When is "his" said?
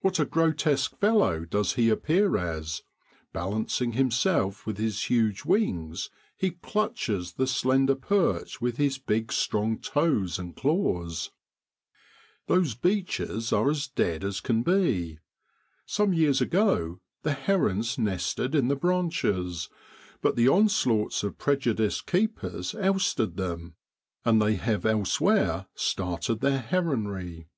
4.78-5.02, 8.76-8.96